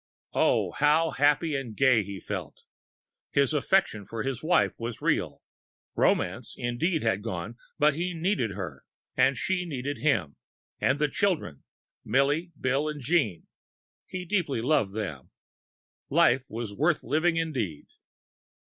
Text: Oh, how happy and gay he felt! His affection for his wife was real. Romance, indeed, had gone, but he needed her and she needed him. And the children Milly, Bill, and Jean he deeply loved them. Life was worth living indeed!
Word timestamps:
Oh, 0.33 0.71
how 0.71 1.11
happy 1.11 1.53
and 1.53 1.77
gay 1.77 2.01
he 2.01 2.19
felt! 2.19 2.63
His 3.29 3.53
affection 3.53 4.03
for 4.03 4.23
his 4.23 4.41
wife 4.41 4.73
was 4.79 4.99
real. 4.99 5.43
Romance, 5.93 6.55
indeed, 6.57 7.03
had 7.03 7.21
gone, 7.21 7.55
but 7.77 7.93
he 7.93 8.15
needed 8.15 8.49
her 8.53 8.83
and 9.15 9.37
she 9.37 9.63
needed 9.63 9.99
him. 9.99 10.37
And 10.79 10.97
the 10.97 11.07
children 11.07 11.65
Milly, 12.03 12.51
Bill, 12.59 12.89
and 12.89 12.99
Jean 12.99 13.45
he 14.07 14.25
deeply 14.25 14.59
loved 14.59 14.95
them. 14.95 15.29
Life 16.09 16.45
was 16.49 16.73
worth 16.73 17.03
living 17.03 17.35
indeed! 17.37 17.85